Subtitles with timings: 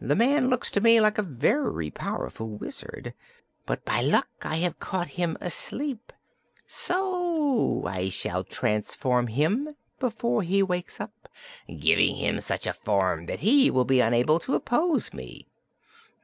[0.00, 3.14] The man looks to me like a very powerful wizard.
[3.66, 6.12] But by good luck I have caught him asleep,
[6.68, 11.28] so I shall transform him before he wakes up,
[11.80, 15.48] giving him such a form that he will be unable to oppose me."